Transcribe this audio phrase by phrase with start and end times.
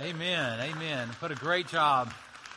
[0.00, 0.60] Amen.
[0.60, 1.08] Amen.
[1.18, 2.14] What a great job.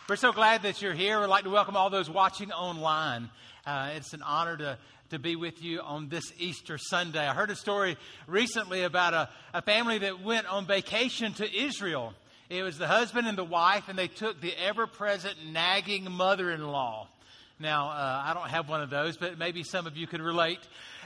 [0.07, 1.19] We're so glad that you're here.
[1.19, 3.31] We'd like to welcome all those watching online.
[3.65, 4.77] Uh, it's an honor to,
[5.09, 7.25] to be with you on this Easter Sunday.
[7.25, 12.13] I heard a story recently about a, a family that went on vacation to Israel.
[12.51, 16.51] It was the husband and the wife, and they took the ever present nagging mother
[16.51, 17.07] in law.
[17.61, 20.59] Now, uh, I don't have one of those, but maybe some of you could relate.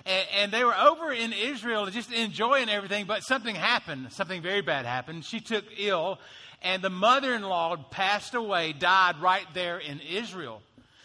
[0.05, 4.13] And, and, they were over in Israel just enjoying everything, but something happened.
[4.13, 5.25] Something very bad happened.
[5.25, 6.19] She took ill,
[6.61, 10.61] and the mother in law passed away, died right there in Israel.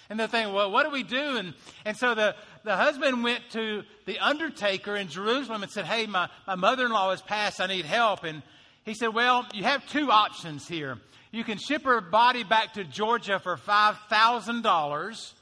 [0.09, 1.37] And they're thinking, well, what do we do?
[1.37, 1.55] And,
[1.85, 6.29] and so the, the husband went to the undertaker in Jerusalem and said, hey, my,
[6.47, 7.61] my mother in law has passed.
[7.61, 8.23] I need help.
[8.23, 8.43] And
[8.85, 10.99] he said, well, you have two options here.
[11.33, 15.33] You can ship her body back to Georgia for $5,000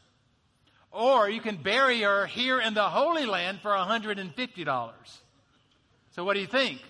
[0.93, 4.95] or you can bury her here in the Holy Land for $150.
[6.11, 6.81] So, what do you think?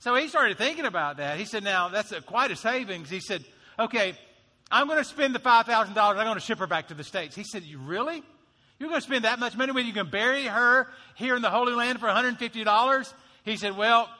[0.00, 1.38] So he started thinking about that.
[1.38, 3.08] He said, Now, that's a, quite a savings.
[3.08, 3.44] He said,
[3.78, 4.14] Okay,
[4.70, 5.96] I'm going to spend the $5,000.
[5.96, 7.34] I'm going to ship her back to the States.
[7.34, 8.22] He said, You really?
[8.78, 11.50] You're going to spend that much money when you can bury her here in the
[11.50, 13.14] Holy Land for $150?
[13.44, 14.10] He said, Well,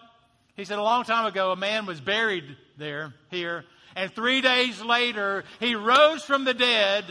[0.57, 2.45] he said, a long time ago, a man was buried
[2.79, 3.65] there, here,
[3.97, 7.05] and three days later, he rose from the dead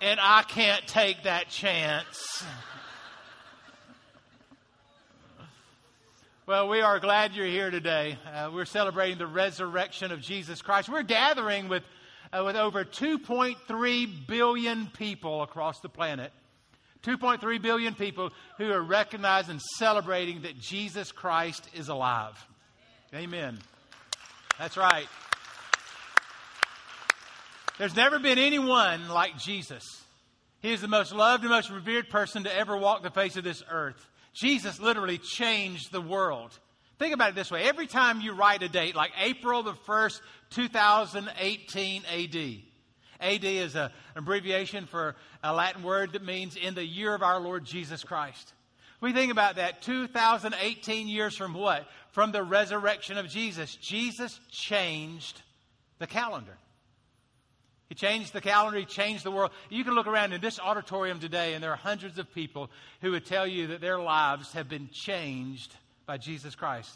[0.00, 2.44] and I can't take that chance.
[6.46, 8.18] Well, we are glad you're here today.
[8.32, 10.88] Uh, we're celebrating the resurrection of Jesus Christ.
[10.88, 11.82] We're gathering with,
[12.32, 16.32] uh, with over 2.3 billion people across the planet.
[17.02, 22.36] 2.3 billion people who are recognizing and celebrating that Jesus Christ is alive.
[23.12, 23.58] Amen.
[24.58, 25.08] That's right.
[27.78, 30.02] There's never been anyone like Jesus.
[30.60, 33.44] He is the most loved and most revered person to ever walk the face of
[33.44, 34.08] this earth.
[34.32, 36.58] Jesus literally changed the world.
[36.98, 40.20] Think about it this way every time you write a date, like April the 1st,
[40.50, 42.62] 2018 AD,
[43.20, 47.40] AD is an abbreviation for a Latin word that means in the year of our
[47.40, 48.54] Lord Jesus Christ.
[49.02, 51.86] We think about that 2018 years from what?
[52.12, 53.76] From the resurrection of Jesus.
[53.76, 55.42] Jesus changed
[55.98, 56.56] the calendar.
[57.88, 59.52] He changed the calendar, He changed the world.
[59.70, 62.70] You can look around in this auditorium today, and there are hundreds of people
[63.00, 65.74] who would tell you that their lives have been changed
[66.04, 66.90] by Jesus Christ.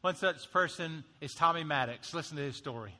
[0.00, 2.14] One such person is Tommy Maddox.
[2.14, 2.94] Listen to his story.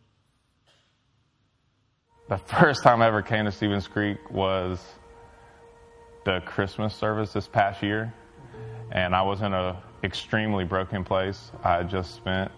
[2.29, 4.85] The first time I ever came to Stevens Creek was
[6.25, 8.13] the Christmas service this past year,
[8.91, 11.53] and I was in an extremely broken place.
[11.63, 12.51] I just spent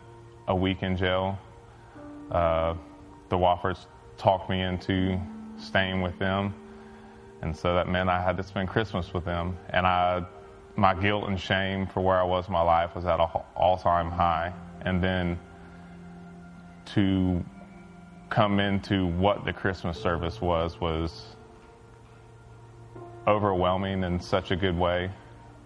[0.47, 1.39] a week in jail.
[2.31, 2.75] Uh,
[3.29, 3.87] the Wofford's
[4.19, 5.19] talked me into
[5.57, 6.55] staying with them.
[7.41, 9.57] And so that meant I had to spend Christmas with them.
[9.71, 10.25] And I,
[10.77, 13.79] my guilt and shame for where I was in my life was at an all
[13.79, 14.53] time high.
[14.83, 15.39] And then
[16.95, 17.45] to
[18.29, 21.37] come into what the Christmas service was, was
[23.27, 25.11] overwhelming in such a good way.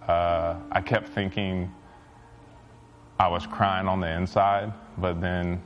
[0.06, 1.72] Uh, I kept thinking
[3.18, 5.62] I was crying on the inside, but then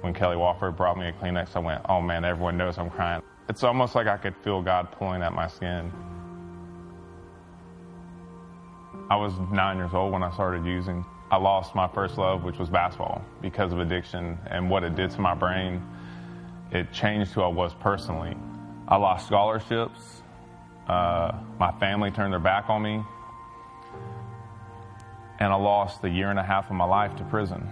[0.00, 3.22] when Kelly Wofford brought me a Kleenex, I went, oh man, everyone knows I'm crying.
[3.48, 5.92] It's almost like I could feel God pulling at my skin.
[9.08, 11.04] I was nine years old when I started using.
[11.30, 15.10] I lost my first love, which was basketball, because of addiction and what it did
[15.12, 15.82] to my brain.
[16.72, 18.36] It changed who I was personally.
[18.88, 20.22] I lost scholarships.
[20.88, 23.02] Uh, my family turned their back on me.
[25.38, 27.68] And I lost a year and a half of my life to prison.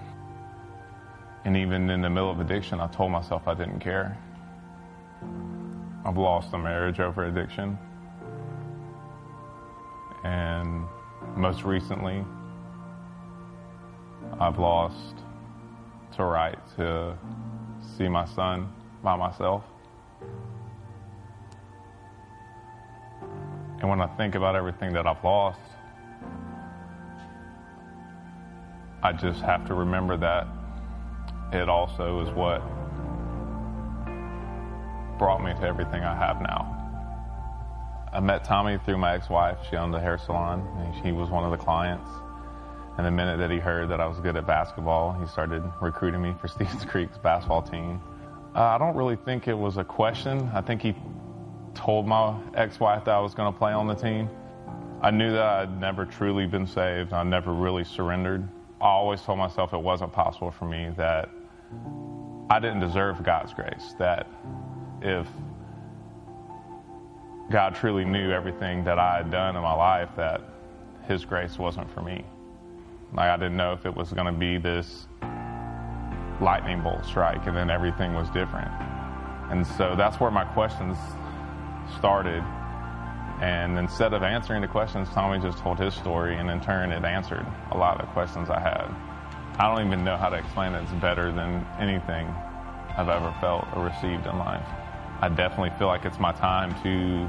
[1.45, 4.17] And even in the middle of addiction, I told myself I didn't care.
[6.05, 7.79] I've lost a marriage over addiction.
[10.25, 10.87] And
[11.37, 12.25] most recently,
[14.41, 15.17] I've lost
[16.17, 17.17] to right to
[17.97, 19.65] see my son by myself.
[23.81, 25.61] And when I think about everything that I've lost,
[29.03, 30.47] I just have to remember that
[31.53, 32.61] it also is what
[35.19, 36.71] brought me to everything I have now.
[38.13, 39.59] I met Tommy through my ex-wife.
[39.69, 42.09] She owned a hair salon, and was one of the clients.
[42.97, 46.23] And the minute that he heard that I was good at basketball, he started recruiting
[46.23, 48.01] me for Stevens Creek's basketball team.
[48.55, 50.49] Uh, I don't really think it was a question.
[50.55, 50.95] I think he
[51.75, 54.29] told my ex wife that I was going to play on the team.
[55.03, 57.13] I knew that I'd never truly been saved.
[57.13, 58.49] I never really surrendered.
[58.81, 61.31] I always told myself it wasn't possible for me, that
[62.51, 64.27] I didn't deserve God's grace, that
[65.01, 65.27] if
[67.51, 70.41] God truly knew everything that I had done in my life, that
[71.07, 72.25] His grace wasn't for me.
[73.13, 75.07] Like, I didn't know if it was going to be this
[76.41, 78.71] lightning bolt strike and then everything was different.
[79.51, 80.97] And so that's where my questions
[81.97, 82.43] started.
[83.41, 87.05] And instead of answering the questions, Tommy just told his story, and in turn, it
[87.05, 88.89] answered a lot of questions I had.
[89.59, 90.83] I don't even know how to explain it.
[90.83, 92.27] It's better than anything
[92.97, 94.67] I've ever felt or received in life.
[95.21, 97.29] I definitely feel like it's my time to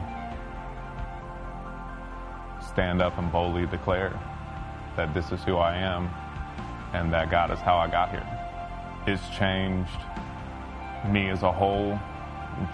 [2.68, 4.20] stand up and boldly declare
[4.96, 6.10] that this is who I am
[6.94, 8.28] and that God is how I got here.
[9.08, 10.00] It's changed
[11.10, 12.00] me as a whole,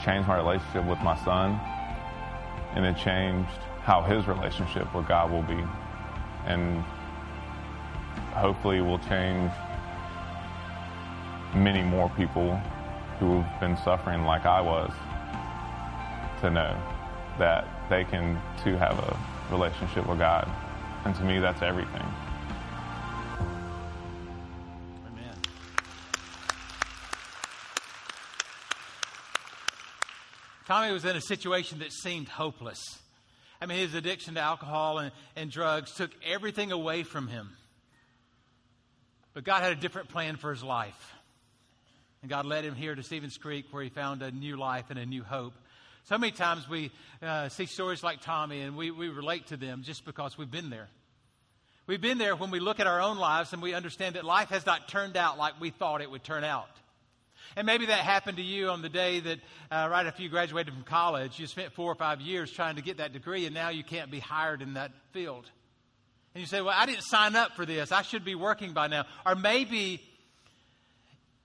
[0.03, 1.59] changed my relationship with my son,
[2.75, 3.49] and it changed
[3.83, 5.63] how his relationship with God will be.
[6.45, 6.83] And
[8.33, 9.51] hopefully will change
[11.53, 12.55] many more people
[13.19, 14.91] who have been suffering like I was
[16.41, 16.75] to know
[17.37, 19.17] that they can too have a
[19.51, 20.49] relationship with God.
[21.05, 22.05] And to me, that's everything.
[30.71, 32.97] Tommy was in a situation that seemed hopeless.
[33.61, 37.49] I mean, his addiction to alcohol and, and drugs took everything away from him.
[39.33, 41.13] But God had a different plan for his life.
[42.21, 44.97] And God led him here to Stevens Creek where he found a new life and
[44.97, 45.51] a new hope.
[46.05, 46.91] So many times we
[47.21, 50.69] uh, see stories like Tommy and we, we relate to them just because we've been
[50.69, 50.87] there.
[51.85, 54.47] We've been there when we look at our own lives and we understand that life
[54.51, 56.69] has not turned out like we thought it would turn out.
[57.55, 59.39] And maybe that happened to you on the day that,
[59.69, 62.81] uh, right after you graduated from college, you spent four or five years trying to
[62.81, 65.49] get that degree, and now you can't be hired in that field.
[66.33, 67.91] And you say, Well, I didn't sign up for this.
[67.91, 69.05] I should be working by now.
[69.25, 70.01] Or maybe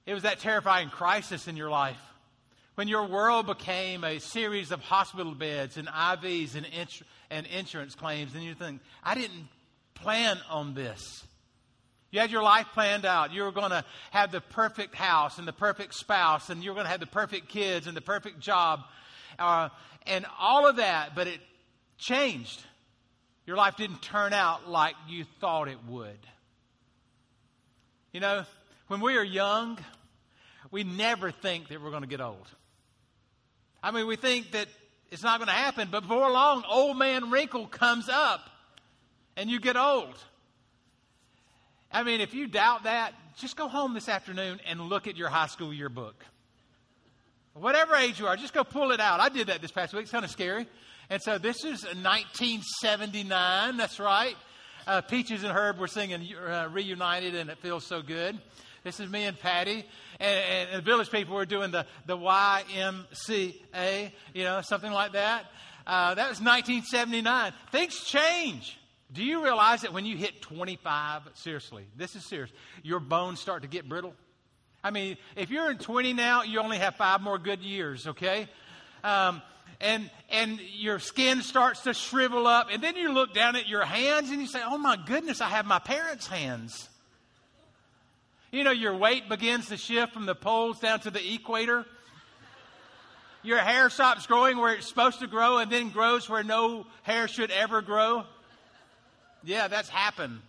[0.06, 1.98] it was that terrifying crisis in your life
[2.76, 7.94] when your world became a series of hospital beds and IVs and, ins- and insurance
[7.94, 9.48] claims, and you think, I didn't
[9.94, 11.24] plan on this.
[12.16, 13.34] You had your life planned out.
[13.34, 16.74] You were going to have the perfect house and the perfect spouse, and you were
[16.74, 18.80] going to have the perfect kids and the perfect job,
[19.38, 19.68] uh,
[20.06, 21.40] and all of that, but it
[21.98, 22.64] changed.
[23.44, 26.18] Your life didn't turn out like you thought it would.
[28.14, 28.46] You know,
[28.86, 29.78] when we are young,
[30.70, 32.48] we never think that we're going to get old.
[33.82, 34.68] I mean, we think that
[35.10, 38.40] it's not going to happen, but before long, old man wrinkle comes up
[39.36, 40.16] and you get old.
[41.92, 45.28] I mean, if you doubt that, just go home this afternoon and look at your
[45.28, 46.24] high school yearbook.
[47.54, 49.20] Whatever age you are, just go pull it out.
[49.20, 50.02] I did that this past week.
[50.02, 50.66] It's kind of scary.
[51.08, 53.76] And so this is 1979.
[53.76, 54.36] That's right.
[54.86, 58.38] Uh, Peaches and Herb were singing uh, Reunited, and it feels so good.
[58.84, 59.84] This is me and Patty.
[60.20, 65.46] And, and, village people were doing the, the YMCA, you know, something like that.
[65.86, 67.52] Uh, that was 1979.
[67.72, 68.78] Things change.
[69.12, 72.50] Do you realize that when you hit 25, seriously, this is serious,
[72.82, 74.14] your bones start to get brittle?
[74.82, 78.48] I mean, if you're in 20 now, you only have five more good years, okay?
[79.04, 79.42] Um,
[79.80, 83.84] and and your skin starts to shrivel up, and then you look down at your
[83.84, 86.88] hands and you say, "Oh my goodness, I have my parents' hands."
[88.50, 91.84] You know, your weight begins to shift from the poles down to the equator.
[93.42, 97.28] Your hair stops growing where it's supposed to grow and then grows where no hair
[97.28, 98.24] should ever grow.
[99.46, 100.40] Yeah, that's happened.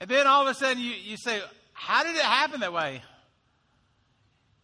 [0.00, 1.40] And then all of a sudden you, you say,
[1.74, 3.02] How did it happen that way?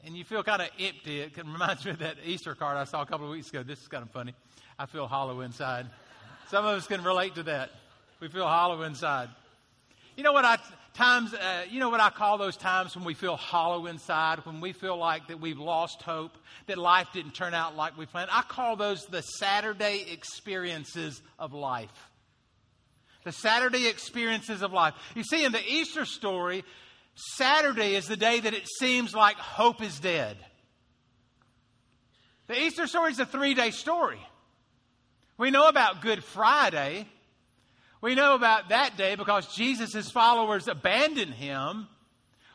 [0.05, 1.21] And you feel kind of empty.
[1.21, 3.63] It reminds me of that Easter card I saw a couple of weeks ago.
[3.63, 4.35] This is kind of funny.
[4.79, 5.87] I feel hollow inside.
[6.49, 7.71] Some of us can relate to that.
[8.19, 9.29] We feel hollow inside.
[10.17, 10.57] You know what I
[10.95, 14.61] times uh, you know what I call those times when we feel hollow inside, when
[14.61, 16.33] we feel like that we've lost hope,
[16.67, 18.31] that life didn't turn out like we planned.
[18.33, 21.91] I call those the Saturday experiences of life.
[23.25, 24.95] The Saturday experiences of life.
[25.15, 26.65] You see, in the Easter story,
[27.15, 30.37] Saturday is the day that it seems like hope is dead.
[32.49, 34.21] The Easter story is a three day story.
[35.39, 37.07] We know about Good Friday.
[38.01, 41.89] We know about that day because Jesus' followers abandoned him.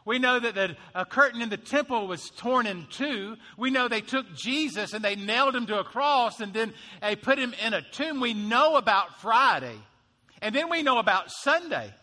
[0.06, 3.36] We know that the a curtain in the temple was torn in two.
[3.58, 7.16] We know they took Jesus and they nailed him to a cross and then they
[7.16, 8.22] put him in a tomb.
[8.22, 9.76] We know about Friday.
[10.42, 11.94] And then we know about Sunday.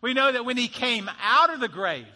[0.00, 2.06] We know that when he came out of the grave,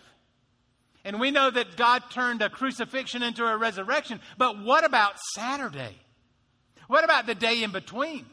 [1.05, 5.97] and we know that God turned a crucifixion into a resurrection, but what about Saturday?
[6.87, 8.25] What about the day in between?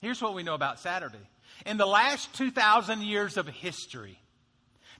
[0.00, 1.18] Here's what we know about Saturday.
[1.66, 4.18] In the last 2,000 years of history,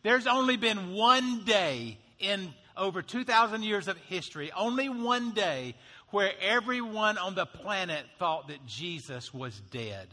[0.03, 5.75] there's only been one day in over 2,000 years of history, only one day
[6.11, 10.09] where everyone on the planet thought that Jesus was dead.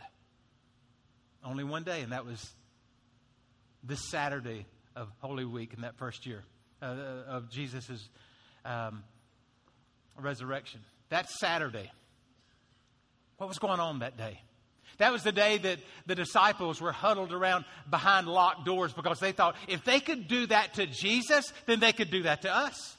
[1.43, 2.53] Only one day, and that was
[3.83, 6.43] this Saturday of Holy Week in that first year
[6.81, 6.85] uh,
[7.27, 8.09] of Jesus'
[8.65, 9.03] um,
[10.19, 10.81] resurrection.
[11.09, 11.91] That Saturday.
[13.37, 14.41] What was going on that day?
[14.97, 19.31] That was the day that the disciples were huddled around behind locked doors because they
[19.31, 22.97] thought if they could do that to Jesus, then they could do that to us.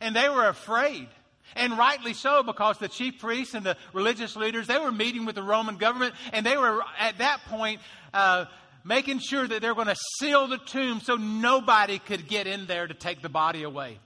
[0.00, 1.08] And they were afraid.
[1.54, 5.36] And rightly so, because the chief priests and the religious leaders, they were meeting with
[5.36, 7.80] the Roman government, and they were at that point
[8.12, 8.46] uh,
[8.84, 12.86] making sure that they're going to seal the tomb so nobody could get in there
[12.86, 13.98] to take the body away.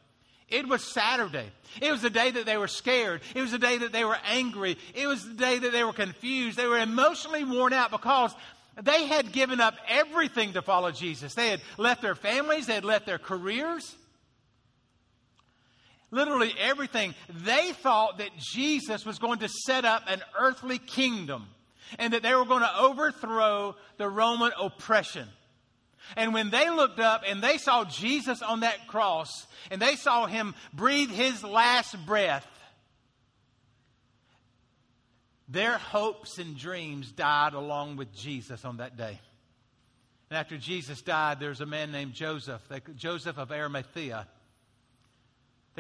[0.49, 1.47] It was Saturday.
[1.81, 3.21] It was the day that they were scared.
[3.35, 4.77] It was the day that they were angry.
[4.95, 6.59] It was the day that they were confused.
[6.59, 8.35] They were emotionally worn out because
[8.83, 11.35] they had given up everything to follow Jesus.
[11.35, 13.95] They had left their families, they had left their careers.
[16.11, 17.15] Literally everything.
[17.29, 21.47] They thought that Jesus was going to set up an earthly kingdom
[21.99, 25.29] and that they were going to overthrow the Roman oppression.
[26.17, 30.27] And when they looked up and they saw Jesus on that cross and they saw
[30.27, 32.47] him breathe his last breath,
[35.49, 39.21] their hopes and dreams died along with Jesus on that day.
[40.31, 42.63] And after Jesus died, there's a man named Joseph,
[42.97, 44.29] Joseph of Arimathea.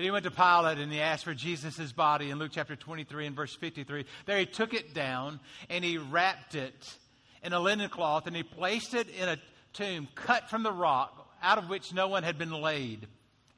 [0.02, 3.36] He went to Pilate and he asked for Jesus' body in Luke chapter 23 and
[3.36, 4.04] verse 53.
[4.26, 6.96] There he took it down and he wrapped it
[7.42, 9.36] in a linen cloth and he placed it in a
[9.72, 13.06] tomb cut from the rock out of which no one had been laid.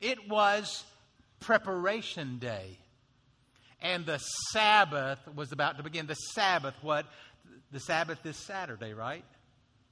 [0.00, 0.84] It was
[1.40, 2.78] preparation day.
[3.80, 6.06] And the Sabbath was about to begin.
[6.06, 7.06] The Sabbath, what?
[7.72, 9.25] The Sabbath is Saturday, right?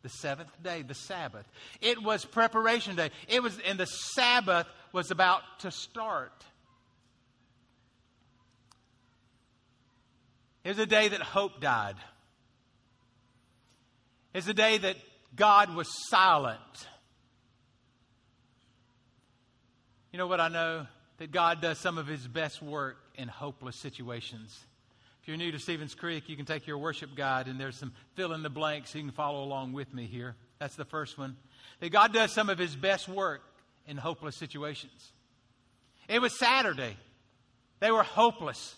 [0.02, 1.46] The seventh day, the Sabbath.
[1.80, 3.10] It was preparation day.
[3.28, 6.32] It was, and the Sabbath was about to start.
[10.64, 11.96] It was a day that hope died.
[14.32, 14.96] It's a day that
[15.34, 16.60] God was silent.
[20.12, 20.86] You know what I know?
[21.18, 24.58] That God does some of his best work in hopeless situations.
[25.30, 28.32] You're new to Stevens Creek, you can take your worship guide and there's some fill
[28.32, 30.34] in the blanks you can follow along with me here.
[30.58, 31.36] That's the first one.
[31.78, 33.40] That God does some of his best work
[33.86, 35.12] in hopeless situations.
[36.08, 36.96] It was Saturday.
[37.78, 38.74] They were hopeless.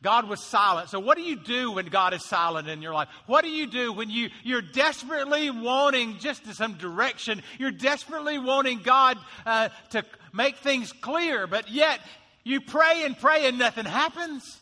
[0.00, 0.90] God was silent.
[0.90, 3.08] So, what do you do when God is silent in your life?
[3.26, 7.42] What do you do when you, you're desperately wanting just some direction?
[7.58, 11.98] You're desperately wanting God uh, to make things clear, but yet
[12.44, 14.60] you pray and pray and nothing happens.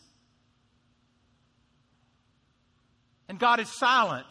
[3.27, 4.27] And God is silent.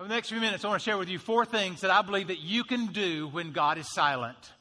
[0.00, 2.02] Over the next few minutes, I want to share with you four things that I
[2.02, 4.52] believe that you can do when God is silent.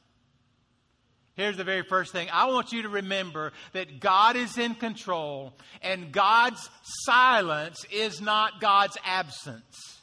[1.35, 2.27] Here's the very first thing.
[2.31, 8.59] I want you to remember that God is in control and God's silence is not
[8.59, 10.00] God's absence.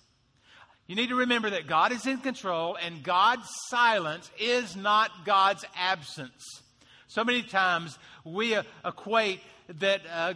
[0.88, 5.62] You need to remember that God is in control and God's silence is not God's
[5.76, 6.62] absence.
[7.08, 9.40] So many times we uh, equate
[9.80, 10.32] that uh,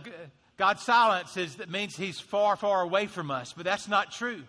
[0.59, 4.43] God's silence is, that means He's far, far away from us, but that's not true.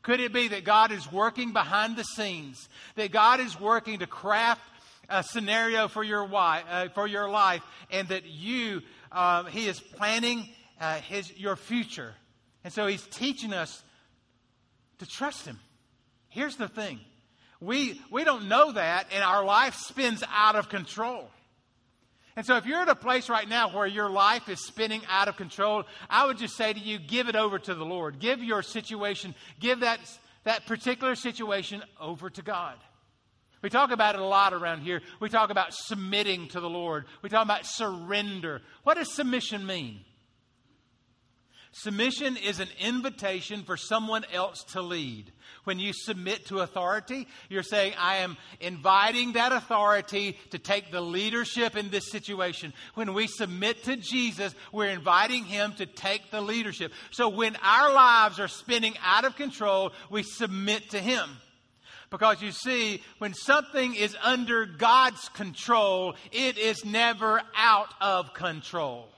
[0.00, 4.06] Could it be that God is working behind the scenes, that God is working to
[4.06, 4.62] craft
[5.10, 8.80] a scenario for your, wife, uh, for your life, and that you,
[9.12, 10.48] uh, He is planning
[10.80, 12.14] uh, his, your future.
[12.64, 13.82] And so He's teaching us
[15.02, 15.58] to trust Him.
[16.28, 17.00] Here's the thing
[17.60, 21.28] we, we don't know that, and our life spins out of control.
[22.34, 25.28] And so, if you're at a place right now where your life is spinning out
[25.28, 28.20] of control, I would just say to you, give it over to the Lord.
[28.20, 30.00] Give your situation, give that,
[30.44, 32.76] that particular situation over to God.
[33.60, 35.02] We talk about it a lot around here.
[35.20, 37.04] We talk about submitting to the Lord.
[37.20, 38.60] We talk about surrender.
[38.82, 40.00] What does submission mean?
[41.74, 45.32] Submission is an invitation for someone else to lead.
[45.64, 51.00] When you submit to authority, you're saying, I am inviting that authority to take the
[51.00, 52.74] leadership in this situation.
[52.94, 56.92] When we submit to Jesus, we're inviting Him to take the leadership.
[57.10, 61.30] So when our lives are spinning out of control, we submit to Him.
[62.10, 69.08] Because you see, when something is under God's control, it is never out of control.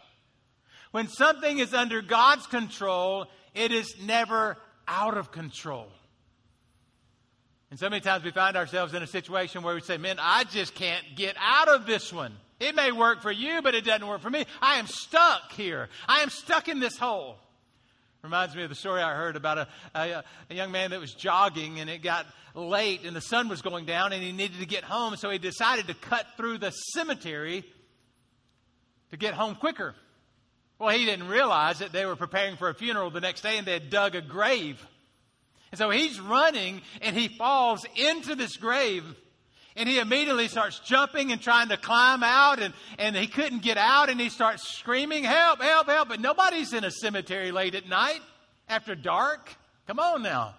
[0.94, 5.88] When something is under God's control, it is never out of control.
[7.72, 10.44] And so many times we find ourselves in a situation where we say, Man, I
[10.44, 12.32] just can't get out of this one.
[12.60, 14.44] It may work for you, but it doesn't work for me.
[14.62, 15.88] I am stuck here.
[16.06, 17.38] I am stuck in this hole.
[18.22, 21.12] Reminds me of the story I heard about a, a, a, young man that was
[21.12, 22.24] jogging and it got
[22.54, 25.38] late and the sun was going down and he needed to get home, so he
[25.38, 27.64] decided to cut through the cemetery
[29.10, 29.96] to get home quicker.
[30.78, 33.66] Well, he didn't realize that they were preparing for a funeral the next day and
[33.66, 34.84] they had dug a grave.
[35.70, 39.04] And so he's running and he falls into this grave.
[39.76, 43.76] And he immediately starts jumping and trying to climb out, and, and he couldn't get
[43.76, 46.08] out, and he starts screaming, Help, help, help.
[46.08, 48.20] But nobody's in a cemetery late at night
[48.68, 49.52] after dark.
[49.88, 50.54] Come on now.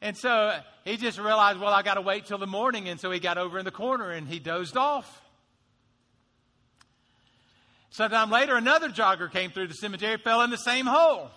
[0.00, 2.88] And so he just realized, Well, I got to wait till the morning.
[2.88, 5.22] And so he got over in the corner and he dozed off.
[7.90, 11.30] Sometime later, another jogger came through the cemetery, fell in the same hole.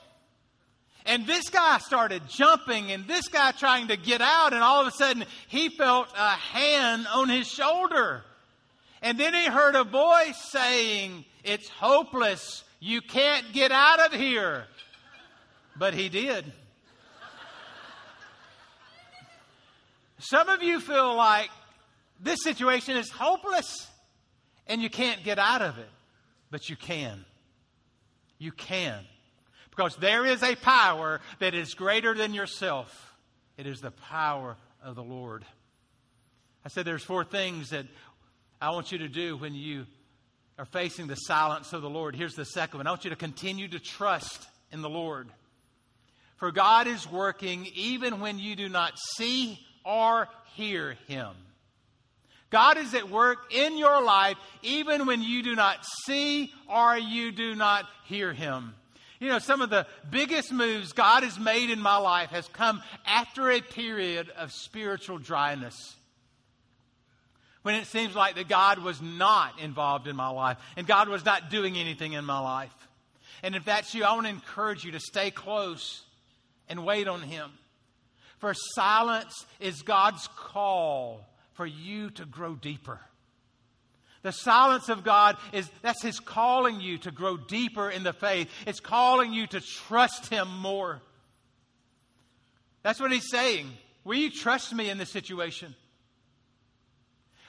[1.06, 4.88] And this guy started jumping, and this guy trying to get out, and all of
[4.88, 8.24] a sudden he felt a hand on his shoulder.
[9.02, 12.64] And then he heard a voice saying, It's hopeless.
[12.80, 14.66] You can't get out of here.
[15.78, 16.52] But he did.
[20.20, 21.50] Some of you feel like
[22.20, 23.88] this situation is hopeless
[24.68, 25.90] and you can't get out of it,
[26.52, 27.26] but you can.
[28.38, 29.04] You can.
[29.70, 33.14] Because there is a power that is greater than yourself.
[33.58, 35.46] It is the power of the Lord.
[36.66, 37.86] I said there's four things that
[38.62, 39.86] I want you to do when you
[40.58, 42.16] are facing the silence of the Lord.
[42.16, 42.88] Here's the second one.
[42.88, 45.30] I want you to continue to trust in the Lord.
[46.36, 51.32] For God is working even when you do not see or hear Him.
[52.50, 57.32] God is at work in your life even when you do not see or you
[57.32, 58.74] do not hear Him.
[59.20, 62.82] You know, some of the biggest moves God has made in my life has come
[63.06, 65.96] after a period of spiritual dryness.
[67.62, 71.26] When it seems like that God was not involved in my life and God was
[71.26, 72.74] not doing anything in my life.
[73.44, 76.02] And if that's you, I want to encourage you to stay close
[76.70, 77.52] and wait on Him.
[78.40, 81.29] For silence is God's call
[81.60, 83.02] for you to grow deeper.
[84.22, 88.50] The silence of God is that's His calling you to grow deeper in the faith.
[88.66, 91.02] It's calling you to trust Him more.
[92.82, 93.68] That's what He's saying.
[94.06, 95.76] Will you trust me in this situation?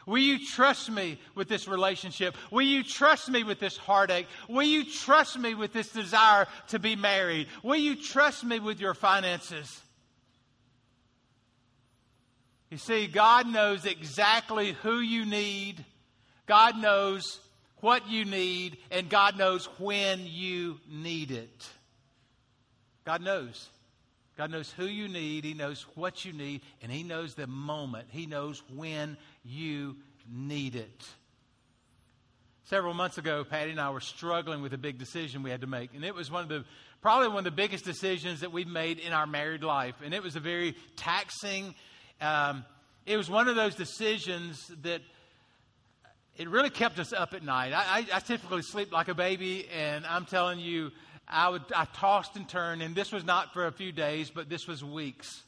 [0.07, 2.35] Will you trust me with this relationship?
[2.51, 4.27] Will you trust me with this heartache?
[4.49, 7.47] Will you trust me with this desire to be married?
[7.63, 9.81] Will you trust me with your finances?
[12.71, 15.85] You see, God knows exactly who you need
[16.51, 17.39] God knows
[17.77, 21.69] what you need, and God knows when you need it.
[23.05, 23.69] God knows.
[24.37, 28.09] God knows who you need, He knows what you need, and He knows the moment.
[28.11, 29.95] He knows when you
[30.29, 31.07] need it.
[32.65, 35.69] Several months ago, Patty and I were struggling with a big decision we had to
[35.69, 36.65] make, and it was one of the
[37.01, 40.23] probably one of the biggest decisions that we've made in our married life, and it
[40.25, 41.77] was a very taxing.
[42.21, 42.65] Um,
[43.07, 45.01] it was one of those decisions that
[46.37, 47.73] it really kept us up at night.
[47.73, 50.91] I, I, I, typically sleep like a baby, and I'm telling you,
[51.27, 54.49] I would I tossed and turned, and this was not for a few days, but
[54.49, 55.43] this was weeks.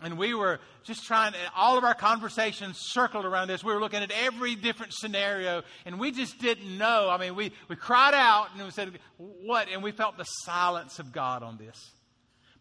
[0.00, 3.64] And we were just trying, all of our conversations circled around this.
[3.64, 7.08] We were looking at every different scenario, and we just didn't know.
[7.08, 9.68] I mean, we, we cried out and we said, What?
[9.72, 11.94] And we felt the silence of God on this.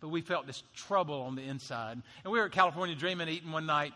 [0.04, 1.94] But we felt this trouble on the inside.
[2.26, 3.94] And we were at California Dreaming eating one night,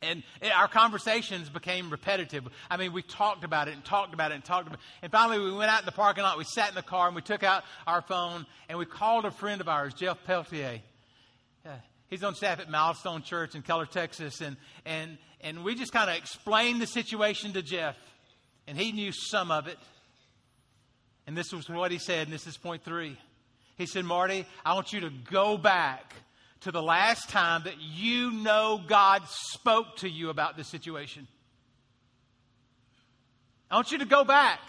[0.00, 0.22] and
[0.56, 2.48] our conversations became repetitive.
[2.70, 4.84] I mean, we talked about it and talked about it and talked about it.
[5.02, 6.38] And finally, we went out in the parking lot.
[6.38, 9.30] We sat in the car and we took out our phone and we called a
[9.30, 10.80] friend of ours, Jeff Peltier.
[11.66, 11.72] Uh,
[12.08, 14.40] he's on staff at Milestone Church in Keller, Texas.
[14.40, 17.96] And, and, and we just kind of explained the situation to Jeff.
[18.66, 19.78] And he knew some of it.
[21.26, 23.18] And this was what he said, and this is point three.
[23.76, 26.14] He said, Marty, I want you to go back
[26.60, 31.26] to the last time that you know God spoke to you about this situation.
[33.70, 34.60] I want you to go back.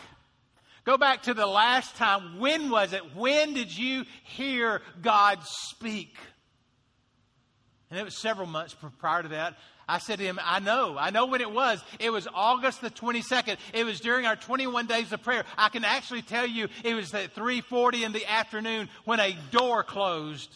[0.83, 2.39] Go back to the last time.
[2.39, 3.15] When was it?
[3.15, 6.15] When did you hear God speak?
[7.95, 9.55] And it was several months prior to that.
[9.87, 10.97] I said to him, I know.
[10.99, 11.81] I know when it was.
[11.97, 13.55] It was August the 22nd.
[13.73, 15.45] It was during our 21 days of prayer.
[15.57, 19.81] I can actually tell you it was at 3:40 in the afternoon when a door
[19.85, 20.49] closed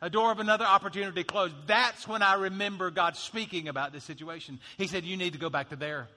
[0.00, 1.54] a door of another opportunity closed.
[1.66, 4.58] That's when I remember God speaking about this situation.
[4.78, 6.08] He said, You need to go back to there.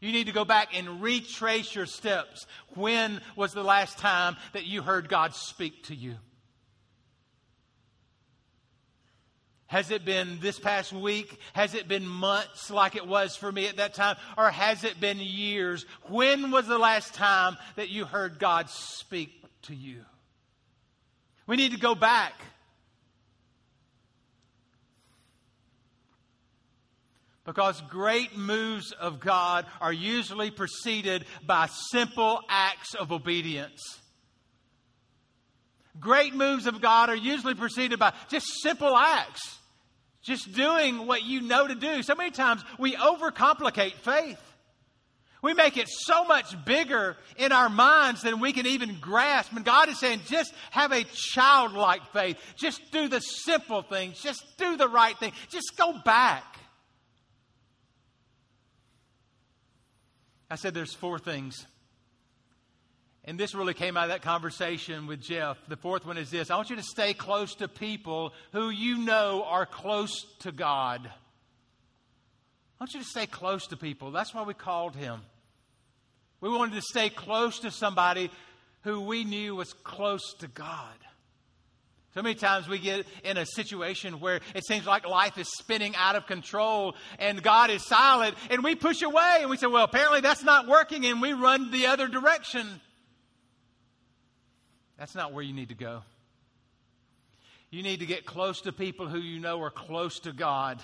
[0.00, 2.46] You need to go back and retrace your steps.
[2.76, 6.14] When was the last time that you heard God speak to you?
[9.70, 11.38] Has it been this past week?
[11.52, 14.16] Has it been months like it was for me at that time?
[14.36, 15.86] Or has it been years?
[16.08, 19.30] When was the last time that you heard God speak
[19.62, 20.04] to you?
[21.46, 22.32] We need to go back.
[27.44, 34.00] Because great moves of God are usually preceded by simple acts of obedience.
[36.00, 39.58] Great moves of God are usually preceded by just simple acts.
[40.22, 42.02] Just doing what you know to do.
[42.02, 44.40] So many times we overcomplicate faith.
[45.42, 49.52] We make it so much bigger in our minds than we can even grasp.
[49.52, 52.36] And God is saying, just have a childlike faith.
[52.56, 54.20] Just do the simple things.
[54.20, 55.32] Just do the right thing.
[55.48, 56.44] Just go back.
[60.50, 61.64] I said there's four things
[63.24, 65.58] and this really came out of that conversation with Jeff.
[65.68, 68.98] The fourth one is this I want you to stay close to people who you
[68.98, 71.06] know are close to God.
[71.06, 74.10] I want you to stay close to people.
[74.10, 75.20] That's why we called him.
[76.40, 78.30] We wanted to stay close to somebody
[78.82, 80.94] who we knew was close to God.
[82.14, 85.94] So many times we get in a situation where it seems like life is spinning
[85.94, 89.84] out of control and God is silent and we push away and we say, well,
[89.84, 92.80] apparently that's not working and we run the other direction.
[95.00, 96.02] That's not where you need to go.
[97.70, 100.78] You need to get close to people who you know are close to God.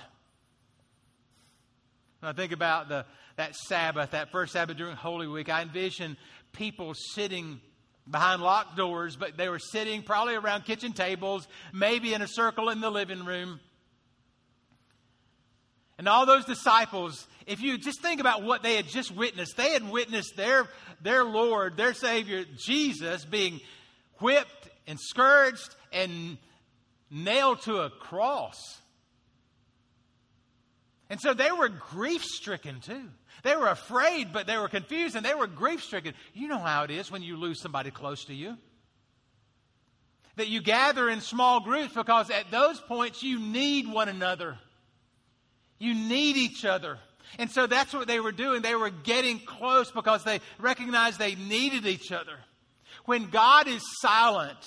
[2.21, 3.05] When I think about the,
[3.37, 6.17] that Sabbath, that first Sabbath during Holy Week, I envision
[6.53, 7.61] people sitting
[8.11, 12.71] behind locked doors, but they were sitting probably around kitchen tables, maybe in a circle
[12.71, 13.61] in the living room.
[15.99, 19.73] And all those disciples, if you just think about what they had just witnessed, they
[19.73, 20.69] had witnessed their,
[21.03, 23.61] their Lord, their Savior, Jesus, being
[24.21, 26.39] whipped and scourged and
[27.11, 28.79] nailed to a cross.
[31.09, 33.09] And so they were grief stricken too.
[33.43, 36.15] They were afraid, but they were confused and they were grief stricken.
[36.35, 38.57] You know how it is when you lose somebody close to you.
[40.37, 44.59] That you gather in small groups because at those points you need one another.
[45.79, 46.99] You need each other.
[47.39, 48.63] And so that's what they were doing.
[48.63, 52.37] They were getting close because they recognized they needed each other.
[53.07, 54.59] When God is silent,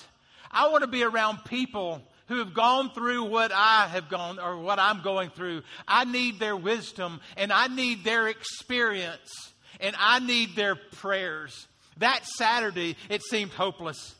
[0.50, 4.56] I want to be around people who have gone through what I have gone or
[4.58, 5.62] what I'm going through.
[5.86, 11.66] I need their wisdom and I need their experience and I need their prayers.
[11.98, 14.14] That Saturday, it seemed hopeless.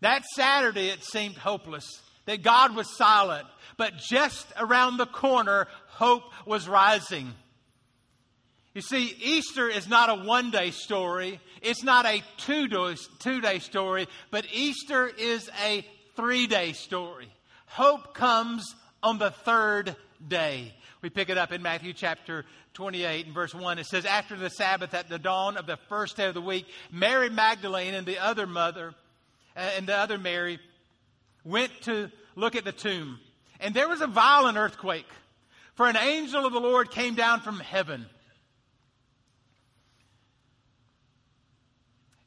[0.00, 1.86] That Saturday, it seemed hopeless
[2.26, 3.46] that God was silent.
[3.76, 7.32] But just around the corner, hope was rising.
[8.74, 14.08] You see, Easter is not a one day story, it's not a two day story,
[14.32, 17.28] but Easter is a three day story.
[17.66, 19.94] Hope comes on the third
[20.26, 20.74] day.
[21.02, 23.78] We pick it up in Matthew chapter 28 and verse 1.
[23.78, 26.66] It says, After the Sabbath, at the dawn of the first day of the week,
[26.90, 28.94] Mary Magdalene and the other mother,
[29.56, 30.58] uh, and the other Mary,
[31.44, 33.20] went to look at the tomb.
[33.60, 35.06] And there was a violent earthquake,
[35.74, 38.06] for an angel of the Lord came down from heaven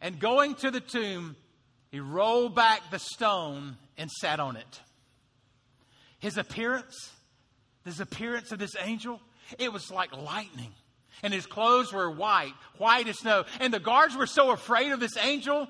[0.01, 1.36] And going to the tomb,
[1.89, 4.81] he rolled back the stone and sat on it.
[6.19, 7.12] His appearance,
[7.83, 9.21] this appearance of this angel,
[9.57, 10.71] it was like lightning.
[11.23, 13.45] And his clothes were white, white as snow.
[13.60, 15.67] And the guards were so afraid of this angel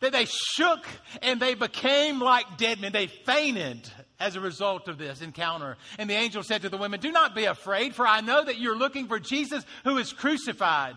[0.00, 0.84] that they shook
[1.22, 2.92] and they became like dead men.
[2.92, 3.88] They fainted
[4.18, 5.76] as a result of this encounter.
[5.98, 8.58] And the angel said to the women, Do not be afraid, for I know that
[8.58, 10.96] you're looking for Jesus who is crucified.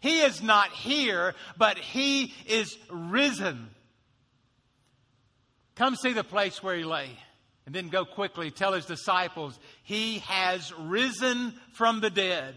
[0.00, 3.68] He is not here, but he is risen.
[5.76, 7.10] Come see the place where he lay.
[7.66, 12.54] And then go quickly tell his disciples, he has risen from the dead.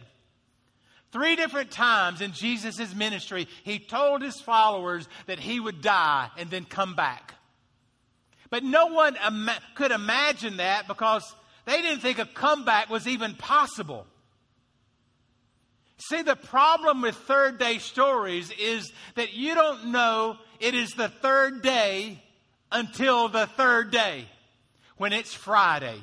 [1.11, 6.49] Three different times in Jesus' ministry, he told his followers that he would die and
[6.49, 7.35] then come back.
[8.49, 11.23] But no one ima- could imagine that because
[11.65, 14.07] they didn't think a comeback was even possible.
[16.09, 21.07] See, the problem with third day stories is that you don't know it is the
[21.07, 22.21] third day
[22.71, 24.25] until the third day
[24.97, 25.97] when it's Friday,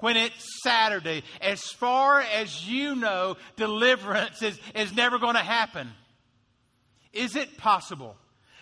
[0.00, 1.22] when it's Saturday.
[1.40, 5.88] As far as you know, deliverance is, is never going to happen.
[7.12, 8.16] Is it possible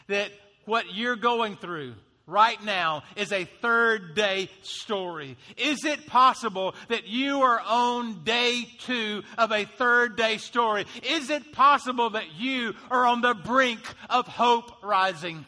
[0.07, 0.31] that
[0.67, 1.95] what you're going through,
[2.27, 5.37] right now is a third day story.
[5.57, 10.87] Is it possible that you are on day two of a third day story?
[11.03, 15.45] Is it possible that you are on the brink of hope rising?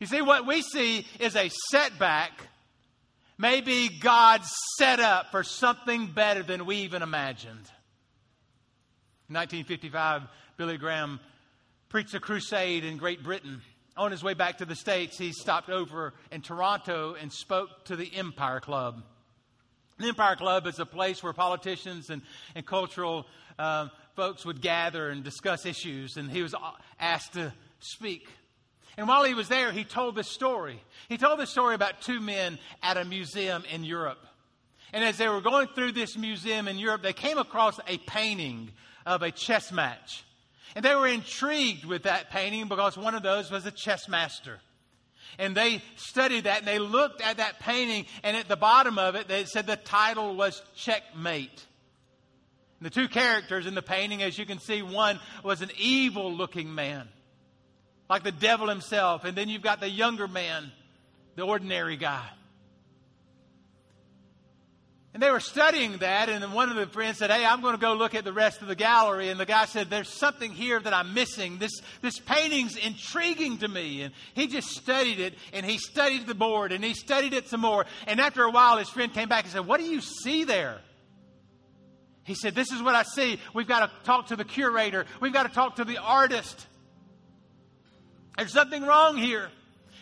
[0.00, 2.32] You see, what we see is a setback,
[3.38, 4.42] maybe God
[4.76, 7.70] set up for something better than we even imagined.
[9.28, 10.22] In 1955,
[10.56, 11.20] Billy Graham
[11.88, 13.62] preached a crusade in Great Britain.
[13.96, 17.96] On his way back to the States, he stopped over in Toronto and spoke to
[17.96, 19.02] the Empire Club.
[19.98, 22.22] The Empire Club is a place where politicians and,
[22.54, 23.26] and cultural
[23.58, 26.54] uh, folks would gather and discuss issues, and he was
[26.98, 28.28] asked to speak.
[28.96, 30.82] And while he was there, he told this story.
[31.08, 34.24] He told this story about two men at a museum in Europe.
[34.94, 38.70] And as they were going through this museum in Europe, they came across a painting
[39.04, 40.24] of a chess match.
[40.74, 44.60] And they were intrigued with that painting because one of those was a chess master.
[45.38, 49.14] And they studied that and they looked at that painting, and at the bottom of
[49.14, 51.66] it, they said the title was Checkmate.
[52.80, 56.32] And the two characters in the painting, as you can see, one was an evil
[56.32, 57.08] looking man,
[58.10, 59.24] like the devil himself.
[59.24, 60.72] And then you've got the younger man,
[61.36, 62.28] the ordinary guy.
[65.14, 67.80] And they were studying that, and one of the friends said, Hey, I'm going to
[67.80, 69.28] go look at the rest of the gallery.
[69.28, 71.58] And the guy said, There's something here that I'm missing.
[71.58, 74.02] This, this painting's intriguing to me.
[74.02, 77.60] And he just studied it, and he studied the board, and he studied it some
[77.60, 77.84] more.
[78.06, 80.80] And after a while, his friend came back and said, What do you see there?
[82.24, 83.38] He said, This is what I see.
[83.52, 86.66] We've got to talk to the curator, we've got to talk to the artist.
[88.38, 89.50] There's something wrong here.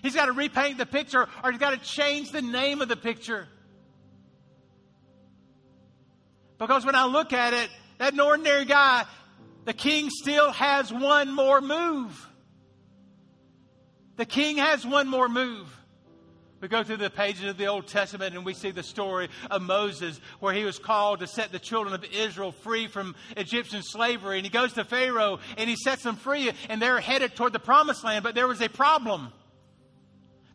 [0.03, 2.97] He's got to repaint the picture, or he's got to change the name of the
[2.97, 3.49] picture.
[6.61, 9.07] Because when I look at it, that ordinary guy,
[9.65, 12.29] the king still has one more move.
[14.17, 15.75] The king has one more move.
[16.61, 19.63] We go through the pages of the Old Testament and we see the story of
[19.63, 24.37] Moses where he was called to set the children of Israel free from Egyptian slavery.
[24.37, 27.59] And he goes to Pharaoh and he sets them free and they're headed toward the
[27.59, 28.23] promised land.
[28.23, 29.33] But there was a problem.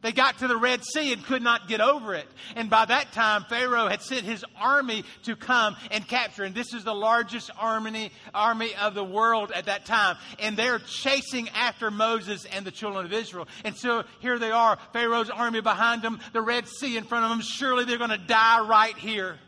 [0.05, 2.27] They got to the Red Sea and could not get over it.
[2.55, 6.43] And by that time, Pharaoh had sent his army to come and capture.
[6.43, 10.17] And this is the largest army, army of the world at that time.
[10.37, 13.47] And they're chasing after Moses and the children of Israel.
[13.63, 17.31] And so here they are, Pharaoh's army behind them, the Red Sea in front of
[17.31, 17.41] them.
[17.41, 19.39] Surely they're going to die right here.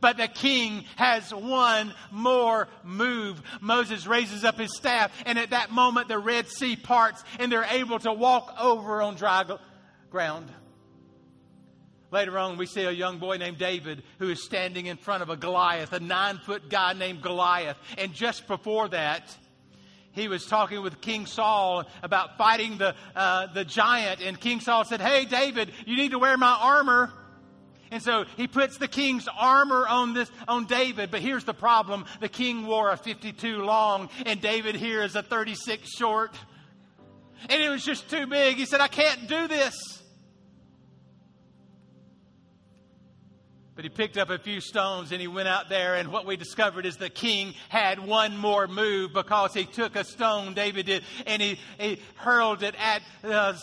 [0.00, 3.42] But the king has one more move.
[3.60, 7.64] Moses raises up his staff, and at that moment, the Red Sea parts, and they're
[7.64, 9.44] able to walk over on dry
[10.10, 10.50] ground.
[12.10, 15.28] Later on, we see a young boy named David who is standing in front of
[15.28, 17.76] a Goliath, a nine foot guy named Goliath.
[17.98, 19.36] And just before that,
[20.12, 24.22] he was talking with King Saul about fighting the, uh, the giant.
[24.22, 27.12] And King Saul said, Hey, David, you need to wear my armor.
[27.90, 32.04] And so he puts the king's armor on this on David, but here's the problem.
[32.20, 36.34] The king wore a 52 long and David here is a 36 short.
[37.48, 38.56] And it was just too big.
[38.56, 40.02] He said, I can't do this.
[43.78, 45.94] But he picked up a few stones and he went out there.
[45.94, 50.02] And what we discovered is the king had one more move because he took a
[50.02, 53.54] stone, David did, and he, he hurled it at uh,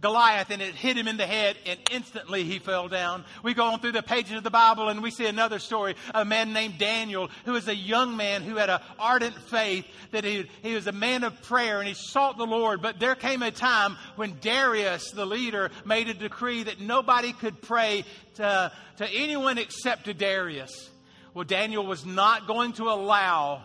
[0.00, 3.24] Goliath and it hit him in the head and instantly he fell down.
[3.42, 5.96] We go on through the pages of the Bible and we see another story.
[6.14, 10.22] A man named Daniel who was a young man who had an ardent faith that
[10.22, 12.80] he, he was a man of prayer and he sought the Lord.
[12.80, 17.60] But there came a time when Darius, the leader, made a decree that nobody could
[17.60, 18.04] pray
[18.36, 20.90] to, to anyone except to Darius.
[21.34, 23.64] Well, Daniel was not going to allow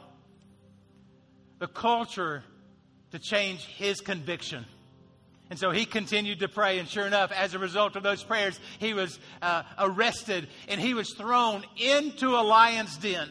[1.59, 2.43] the culture
[3.11, 4.65] to change his conviction.
[5.53, 8.59] And so he continued to pray, and sure enough, as a result of those prayers,
[8.79, 13.29] he was uh, arrested and he was thrown into a lion's den.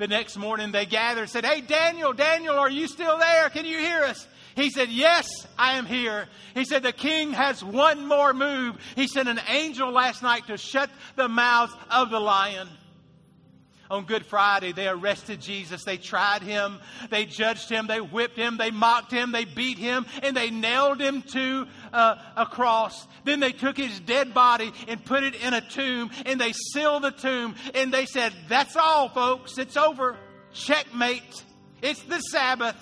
[0.00, 3.50] The next morning, they gathered and said, Hey, Daniel, Daniel, are you still there?
[3.50, 4.26] Can you hear us?
[4.56, 6.26] He said, Yes, I am here.
[6.54, 8.78] He said, The king has one more move.
[8.96, 12.68] He sent an angel last night to shut the mouths of the lion
[13.92, 15.84] on Good Friday, they arrested Jesus.
[15.84, 16.78] They tried him.
[17.10, 17.86] They judged him.
[17.86, 18.56] They whipped him.
[18.56, 19.32] They mocked him.
[19.32, 20.06] They beat him.
[20.22, 23.06] And they nailed him to uh, a cross.
[23.24, 26.10] Then they took his dead body and put it in a tomb.
[26.24, 27.54] And they sealed the tomb.
[27.74, 29.58] And they said, That's all, folks.
[29.58, 30.16] It's over.
[30.54, 31.44] Checkmate.
[31.82, 32.76] It's the Sabbath.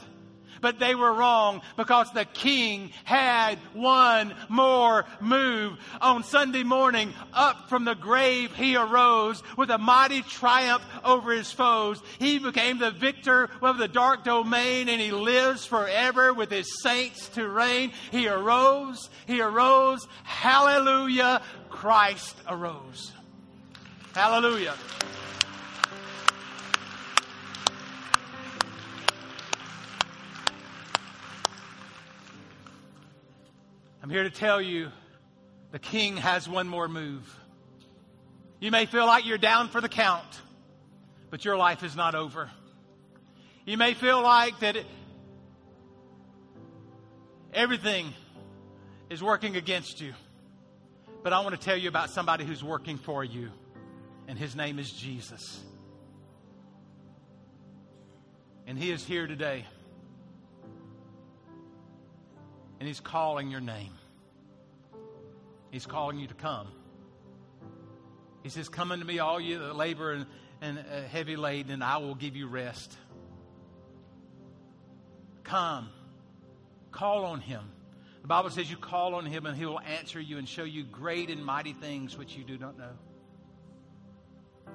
[0.61, 5.79] But they were wrong because the king had one more move.
[6.01, 11.51] On Sunday morning, up from the grave, he arose with a mighty triumph over his
[11.51, 12.03] foes.
[12.19, 17.29] He became the victor of the dark domain and he lives forever with his saints
[17.31, 17.93] to reign.
[18.11, 20.07] He arose, he arose.
[20.25, 21.43] Hallelujah.
[21.69, 23.13] Christ arose.
[24.15, 24.75] Hallelujah.
[34.03, 34.91] I'm here to tell you
[35.73, 37.37] the king has one more move.
[38.59, 40.41] You may feel like you're down for the count,
[41.31, 42.51] but your life is not over.
[43.67, 44.87] You may feel like that it,
[47.53, 48.13] everything
[49.11, 50.15] is working against you.
[51.23, 53.51] But I want to tell you about somebody who's working for you,
[54.29, 55.61] and his name is Jesus.
[58.67, 59.67] And he is here today.
[62.81, 63.93] And he's calling your name.
[65.71, 66.67] He's calling you to come.
[68.43, 70.27] He says, Come unto me, all you that labor and,
[70.61, 72.97] and uh, heavy laden, and I will give you rest.
[75.45, 75.91] Come.
[76.91, 77.71] Call on him.
[78.23, 80.85] The Bible says you call on him and he will answer you and show you
[80.85, 82.93] great and mighty things which you do not know.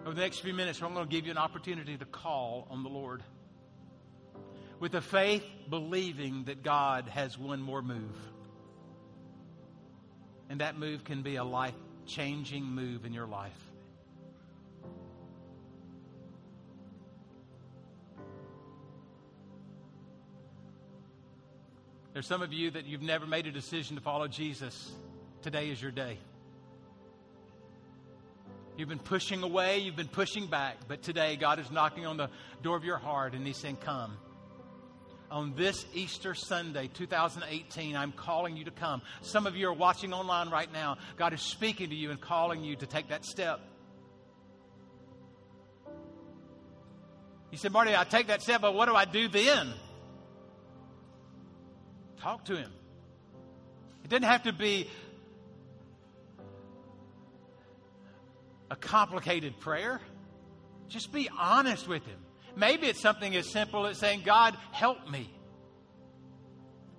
[0.05, 2.83] Over the next few minutes, I'm going to give you an opportunity to call on
[2.83, 3.23] the Lord
[4.85, 8.15] with the faith believing that God has one more move.
[10.47, 11.73] And that move can be a life
[12.05, 13.59] changing move in your life.
[22.13, 24.91] There's some of you that you've never made a decision to follow Jesus.
[25.41, 26.19] Today is your day.
[28.77, 32.29] You've been pushing away, you've been pushing back, but today God is knocking on the
[32.61, 34.19] door of your heart and He's saying, Come.
[35.31, 39.01] On this Easter Sunday, 2018, I'm calling you to come.
[39.21, 40.97] Some of you are watching online right now.
[41.17, 43.59] God is speaking to you and calling you to take that step.
[47.51, 49.73] You said, Marty, I take that step, but what do I do then?
[52.19, 52.71] Talk to him.
[54.03, 54.89] It doesn't have to be
[58.69, 60.01] a complicated prayer.
[60.89, 62.19] Just be honest with him.
[62.55, 65.29] Maybe it's something as simple as saying, God, help me.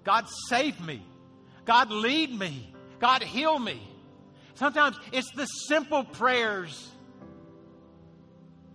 [0.05, 1.05] God, save me.
[1.65, 2.73] God, lead me.
[2.99, 3.81] God, heal me.
[4.55, 6.91] Sometimes it's the simple prayers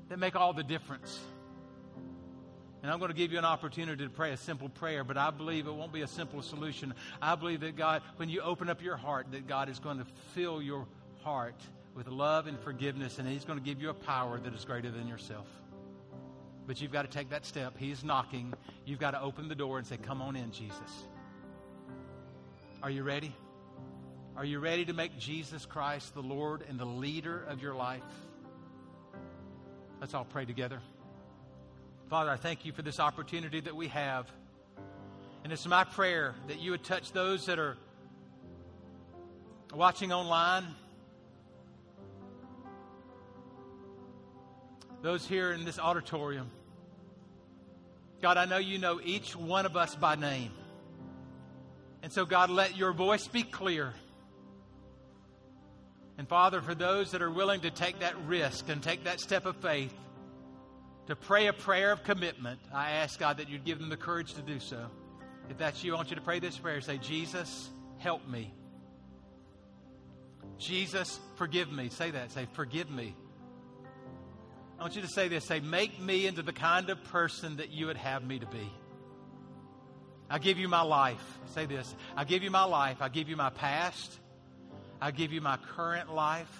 [0.09, 1.19] that make all the difference.
[2.83, 5.29] And I'm going to give you an opportunity to pray a simple prayer, but I
[5.29, 6.93] believe it won't be a simple solution.
[7.21, 10.05] I believe that God, when you open up your heart, that God is going to
[10.33, 10.87] fill your
[11.23, 11.61] heart
[11.93, 14.89] with love and forgiveness, and He's going to give you a power that is greater
[14.89, 15.47] than yourself.
[16.67, 17.77] But you've got to take that step.
[17.77, 18.53] He's knocking.
[18.85, 21.05] You've got to open the door and say, Come on in, Jesus.
[22.83, 23.35] Are you ready?
[24.35, 28.01] Are you ready to make Jesus Christ the Lord and the leader of your life?
[29.99, 30.79] Let's all pray together.
[32.09, 34.31] Father, I thank you for this opportunity that we have.
[35.43, 37.77] And it's my prayer that you would touch those that are
[39.73, 40.65] watching online,
[45.01, 46.49] those here in this auditorium.
[48.21, 50.51] God, I know you know each one of us by name.
[52.03, 53.93] And so, God, let your voice be clear.
[56.17, 59.45] And Father, for those that are willing to take that risk and take that step
[59.45, 59.93] of faith,
[61.07, 64.33] to pray a prayer of commitment, I ask God that you'd give them the courage
[64.35, 64.87] to do so.
[65.49, 66.79] If that's you, I want you to pray this prayer.
[66.79, 68.53] Say, Jesus, help me.
[70.57, 71.89] Jesus, forgive me.
[71.89, 72.31] Say that.
[72.31, 73.15] Say, forgive me.
[74.81, 75.45] I want you to say this.
[75.45, 78.67] Say, make me into the kind of person that you would have me to be.
[80.27, 81.23] I give you my life.
[81.53, 81.95] Say this.
[82.17, 82.97] I give you my life.
[82.99, 84.17] I give you my past.
[84.99, 86.51] I give you my current life.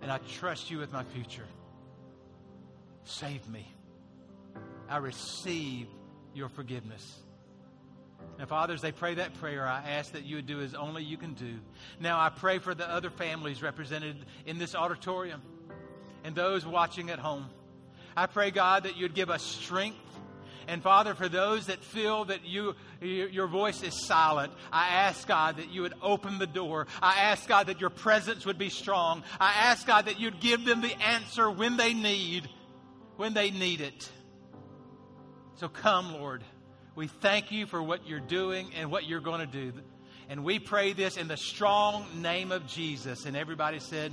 [0.00, 1.48] And I trust you with my future.
[3.02, 3.66] Save me.
[4.88, 5.88] I receive
[6.34, 7.22] your forgiveness.
[8.38, 9.66] And fathers, they pray that prayer.
[9.66, 11.58] I ask that you would do as only you can do.
[11.98, 15.42] Now, I pray for the other families represented in this auditorium
[16.24, 17.46] and those watching at home.
[18.16, 19.98] I pray, God, that you'd give us strength.
[20.68, 25.56] And Father, for those that feel that you, your voice is silent, I ask God
[25.56, 26.86] that you would open the door.
[27.02, 29.24] I ask God that your presence would be strong.
[29.40, 32.48] I ask God that you'd give them the answer when they need
[33.16, 34.10] when they need it.
[35.56, 36.42] So come, Lord.
[36.94, 39.72] We thank you for what you're doing and what you're going to do.
[40.28, 43.24] And we pray this in the strong name of Jesus.
[43.24, 44.12] And everybody said,